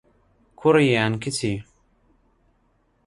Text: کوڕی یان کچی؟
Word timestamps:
کوڕی 0.59 0.85
یان 0.95 1.13
کچی؟ 1.23 1.51